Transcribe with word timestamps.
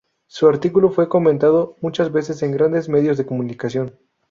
Su 0.25 0.47
artículo 0.47 0.89
fue 0.89 1.07
comentado 1.07 1.75
muchas 1.79 2.11
veces 2.11 2.41
en 2.41 2.53
grandes 2.53 2.89
medios 2.89 3.19
de 3.19 3.27
comunicación. 3.27 3.99